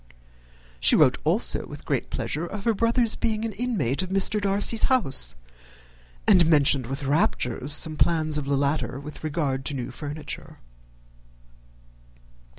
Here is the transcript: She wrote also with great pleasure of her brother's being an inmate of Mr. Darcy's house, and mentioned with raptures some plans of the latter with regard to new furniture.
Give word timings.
She 0.79 0.95
wrote 0.95 1.19
also 1.23 1.67
with 1.67 1.85
great 1.85 2.09
pleasure 2.09 2.47
of 2.47 2.63
her 2.63 2.73
brother's 2.73 3.15
being 3.15 3.45
an 3.45 3.51
inmate 3.53 4.01
of 4.01 4.09
Mr. 4.09 4.41
Darcy's 4.41 4.85
house, 4.85 5.35
and 6.25 6.43
mentioned 6.47 6.87
with 6.87 7.03
raptures 7.03 7.71
some 7.71 7.97
plans 7.97 8.39
of 8.39 8.45
the 8.45 8.57
latter 8.57 8.99
with 8.99 9.23
regard 9.23 9.63
to 9.65 9.75
new 9.75 9.91
furniture. 9.91 10.57